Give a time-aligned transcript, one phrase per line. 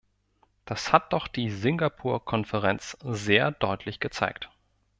[0.65, 4.49] Das hat doch die Singapur-Konferenz sehr deutlich gezeigt.